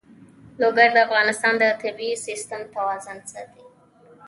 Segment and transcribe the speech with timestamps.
[0.61, 3.63] لوگر د افغانستان د طبعي سیسټم توازن ساتي.